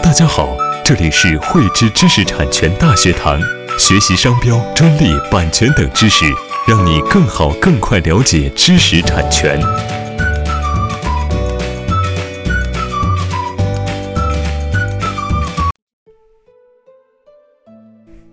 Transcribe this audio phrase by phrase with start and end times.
[0.00, 3.38] 大家好，这里是汇知知识产权大学堂，
[3.78, 6.24] 学习商标、专利、版权等知识，
[6.66, 9.60] 让你更好、更快了解知识产权。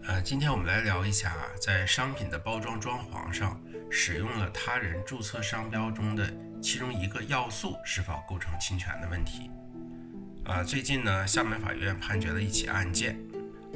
[0.08, 6.26] 呃，今天我们来聊一下，在商品的包装装潢上使用了他人注册商标中的
[6.62, 9.52] 其中一个要素是否构成侵权的问题。
[10.50, 13.16] 啊，最近呢，厦门法院判决了一起案件。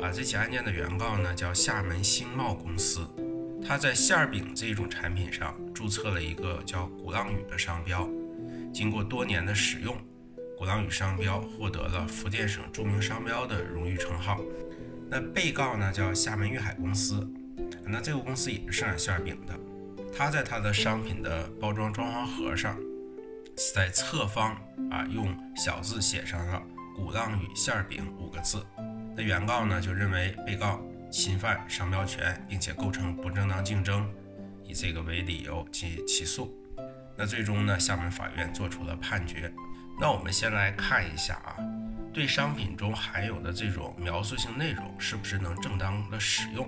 [0.01, 3.07] 啊，这起案件的原告呢叫厦门兴茂公司，
[3.63, 8.09] 他在馅饼这种产品上注册了一个叫“鼓浪屿”的商标。
[8.73, 9.95] 经过多年的使用
[10.57, 14.41] ，“鼓浪屿”商标获得了福建省著名商标的荣誉称号。
[15.11, 17.31] 那被告呢叫厦门粤海公司，
[17.85, 19.53] 那这个公司也是生产馅饼的。
[20.11, 22.75] 他在他的商品的包装装潢盒上。
[23.73, 24.53] 在侧方
[24.89, 26.61] 啊，用小字写上了
[26.95, 28.65] “鼓浪屿馅饼”五个字。
[29.15, 30.81] 那原告呢就认为被告
[31.11, 34.11] 侵犯商标权，并且构成不正当竞争，
[34.63, 36.51] 以这个为理由起起诉。
[37.15, 39.53] 那最终呢，厦门法院作出了判决。
[39.99, 41.55] 那我们先来看一下啊，
[42.11, 46.67] 对商品中含有的这种描述性内容是不是能正当的使用？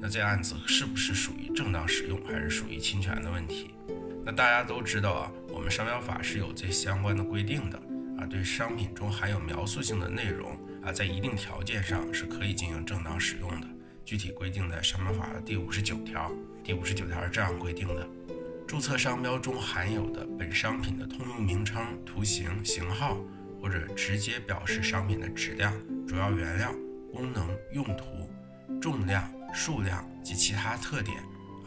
[0.00, 3.74] 那这案子是不是属于正当使用，还是属于侵权的问题？
[4.24, 5.30] 那大家都知道啊，
[5.64, 7.78] 们商标法是有这相关的规定的
[8.18, 13.66] 啊，对商品中含有描述性的内容啊，在一定条件上是可以进行正当使用的。
[14.04, 16.30] 具体规定在商标法的第五十九条。
[16.62, 18.06] 第五十九条是这样规定的：
[18.66, 23.16] 注册商标中含有的本商品的通用名称、图形、型号，
[23.58, 25.72] 或者直接表示商品的质量、
[26.06, 26.70] 主要原料、
[27.10, 28.28] 功能、用途、
[28.78, 31.16] 重量、数量及其他特点。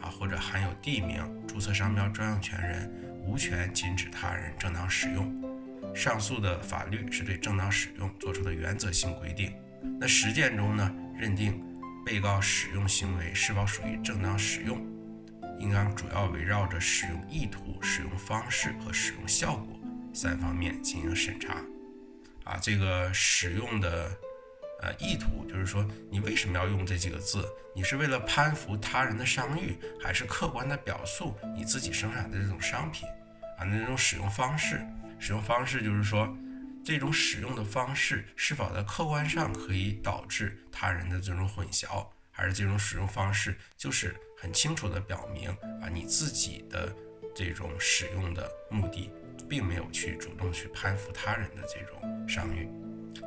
[0.00, 5.30] 啊，或者含有地名，注册商标专用权人无权禁止他人正当使用。
[5.94, 9.52] 上述的法律是对正当使用作出的原则性规定。
[10.00, 11.62] 那实践中呢，认定
[12.06, 14.80] 被告使用行为是否属于正当使用，
[15.58, 19.78] 应当主要围绕着使用意图、使用方式和使用效果
[20.14, 21.54] 三方面进行审查。
[22.44, 24.10] 啊，这个使用的。
[24.80, 27.44] 呃，意图就是说，你为什么要用这几个字？
[27.74, 33.08] 你是为了攀附他人的商誉，还是客观的表述你自己生产的这种商品？
[33.58, 34.80] 啊，那种使用方式，
[35.18, 36.32] 使用方式就是说，
[36.84, 45.50] 这种使用的方式是否在客观上可以导致他人的这种混淆，还是这种使用方式就是很清楚的表明
[45.82, 46.94] 啊，你自己的
[47.34, 49.10] 这种使用的目的，
[49.48, 52.68] 并没有去主动去攀附他人的这种商誉。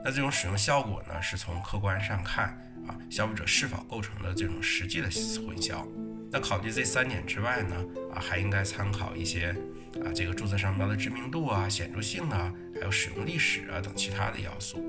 [0.03, 2.49] 那这种使用效果呢，是从客观上看
[2.87, 5.07] 啊，消费者是否构成了这种实际的
[5.45, 5.85] 混淆。
[6.31, 7.75] 那考虑这三点之外呢，
[8.13, 9.55] 啊，还应该参考一些
[10.03, 14.83] 啊，这个注册商标的知名度啊、显著性啊，还有使用历史啊等其他的要素。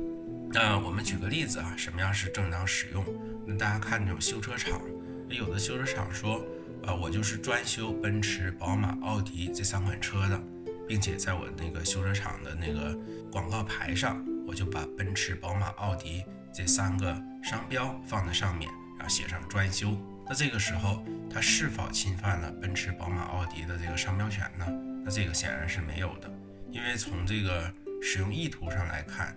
[0.51, 3.05] 那我们举个例子啊，什么样是正当使用？
[3.45, 4.81] 那大家看这种修车厂，
[5.29, 6.45] 有的修车厂说，
[6.87, 10.41] 啊，我就是专修奔驰、宝马、奥迪这三款车的，
[10.87, 12.97] 并且在我那个修车厂的那个
[13.31, 14.25] 广告牌上。
[14.53, 19.97] 我就把奔驰、宝马、奥迪这三个商标放在上面，然后写上专修。
[20.29, 24.67] 那这个时候，它是否侵犯了奔驰、宝马、奥迪的这个商标权呢？
[25.03, 26.31] 那这个显然是没有的，
[26.71, 29.35] 因为从这个使用意图上来看，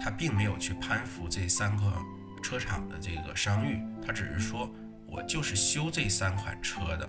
[0.00, 1.82] 它并没有去攀附这三个
[2.40, 4.72] 车厂的这个商誉，它只是说
[5.08, 7.04] 我就是修这三款车的。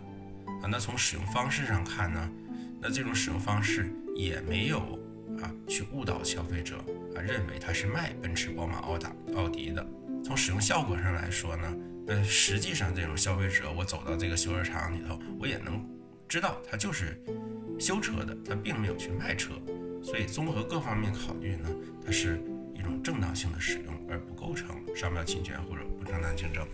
[0.63, 2.31] 啊，那从使用方式上看呢，
[2.81, 4.99] 那这种使用方式也没有。
[5.41, 6.77] 啊，去误导消费者
[7.15, 9.85] 啊，认为它是卖奔驰、宝马、奥达、奥迪的。
[10.23, 11.73] 从使用效果上来说呢，
[12.05, 15.85] 那实际上这种消费者，我走到这个修车厂里头，我也能
[16.29, 17.21] 知道他就是
[17.77, 19.51] 修车的，他并没有去卖车。
[20.01, 21.69] 所以综合各方面考虑呢，
[22.05, 22.41] 它是
[22.73, 26.65] 一种正当性的使用，而不构成商标侵权或者不正当竞争。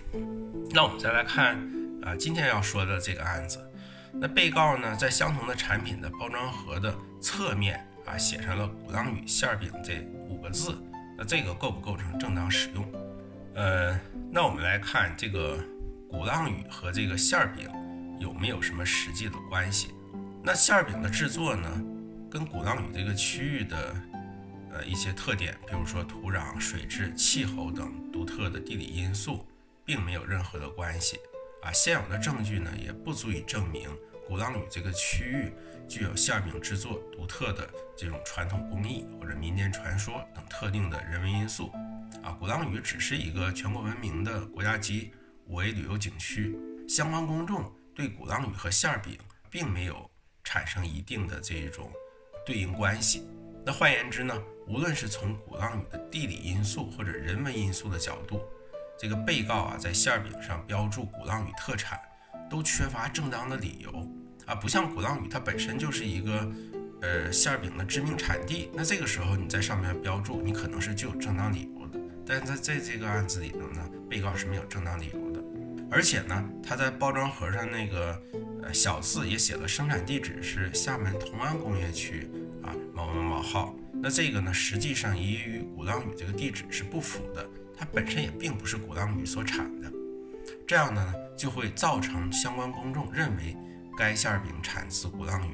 [0.72, 1.56] 那我们再来看
[2.03, 3.59] 啊，今天要说的这个案子，
[4.14, 7.84] 那被告呢，在相同的产品的包装盒的侧面。
[8.09, 10.75] 啊，写上了“鼓浪屿馅饼”这五个字，
[11.16, 12.84] 那这个构不构成正当使用？
[13.54, 14.00] 呃，
[14.31, 15.63] 那我们来看这个
[16.10, 17.69] “鼓浪屿”和这个馅饼
[18.19, 19.94] 有没有什么实际的关系？
[20.42, 21.69] 那馅饼的制作呢，
[22.31, 23.95] 跟鼓浪屿这个区域的
[24.72, 29.45] 呃一些特点，比如说土壤、水质、气候等独特的地理因素，
[29.86, 31.19] 并没有任何的关系。
[31.62, 33.88] 啊，现有的证据呢，也不足以证明。
[34.30, 35.52] 鼓浪屿这个区域
[35.88, 37.68] 具有馅饼制作独特的
[37.98, 41.72] 这种传统工艺或者民间传说等特定的人文因素
[42.22, 45.12] 啊，鼓浪屿只是一个全国闻名的国家级
[45.48, 46.56] 五 A 旅游景区，
[46.88, 49.18] 相关公众对鼓浪屿和馅饼
[49.50, 50.08] 并没有
[50.44, 51.92] 产生一定的这种
[52.46, 53.28] 对应关系。
[53.66, 58.42] 那换言之呢，无论是从鼓浪屿的地理因素或者人文因素的角度，
[58.96, 62.00] 这个被告啊在馅饼上标注鼓浪屿特产，
[62.50, 64.07] 都缺乏正当的理由
[64.46, 66.51] 啊，不像鼓浪屿它本身就是一个
[67.01, 72.00] 呃馅饼的知名产地，那这个时候你在上面标注，你可能是具有正当理由的。
[72.25, 75.44] 但是在在这个案子里头呢，被告是没有正当理由的，
[75.90, 78.22] 而且呢，他在包装盒上那个
[78.63, 82.30] 呃小字也写了生产地址是厦门同安工业区
[82.62, 87.48] 啊某某某号，那这个呢实际上也与鼓浪屿这个地址是不符的。
[87.75, 89.90] 它本身也并不是鼓浪屿所产的，
[90.68, 93.56] 这样呢就会造成相关公众认为
[93.98, 95.54] 该馅饼产自鼓浪屿。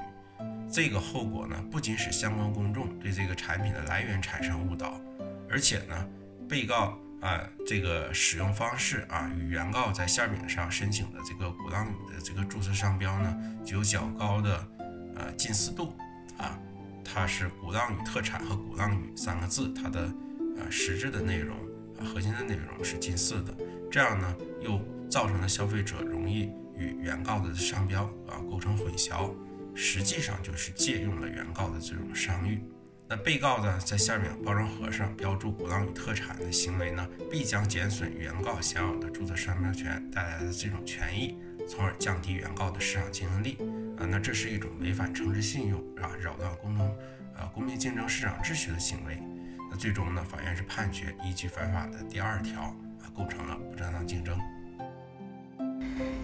[0.72, 5.00] 这个后果呢，不仅使相关公众对这个产品的来源产生误导，
[5.50, 6.08] 而且呢，
[6.50, 14.68] 被告啊这个使用方式啊与原告在馅饼上申请的这个鼓浪屿的这个注册商标呢具有较高的
[15.16, 15.96] 呃近似度
[16.38, 16.60] 啊，
[17.04, 20.12] 它是鼓浪屿特产和鼓浪屿三个字，它的
[20.58, 21.56] 呃实质的内容。
[22.06, 23.54] 核心的内容是近似的，
[23.92, 24.80] 这样呢又
[25.10, 29.34] 造成了消费者容易与原告的商标啊构成混淆，
[29.74, 32.62] 实际上就是借用了原告的这种商誉。
[33.08, 41.38] 那被告呢在馅饼包装盒上标注鼓浪屿特产的行为呢，必将减损原告享有的注册商标权带来的这种权益，
[41.68, 43.58] 从而降低原告的市场竞争力
[43.98, 44.08] 啊。
[44.10, 46.88] 那这是一种违反诚实信用啊，扰乱公同
[47.36, 49.22] 啊公平竞争市场秩序的行为。
[49.76, 54.38] 最终呢，法院是判决依据反法的第二条啊，构成了不正当竞争。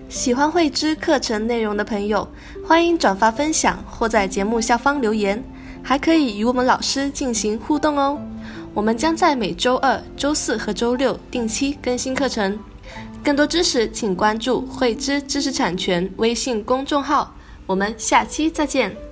[0.09, 2.27] 喜欢慧知课程内容的朋友，
[2.65, 5.41] 欢迎转发分享或在节目下方留言，
[5.81, 8.19] 还可以与我们老师进行互动哦。
[8.73, 12.59] 我们将在每周二、周四和周六定期更新课程。
[13.23, 17.35] 更多知识，请关注慧知知识产权微信公众号。
[17.65, 19.10] 我们下期再见。